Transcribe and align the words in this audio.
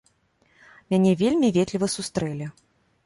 Мяне 0.93 1.11
вельмі 1.21 1.53
ветліва 1.61 1.87
сустрэлі. 1.97 2.49